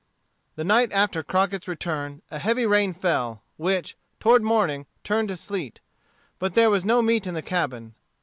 [0.55, 5.79] The night after Crockett's return a heavy rain fell, which, toward morning, turned to sleet.
[6.39, 7.93] But there was no meat in the cabin.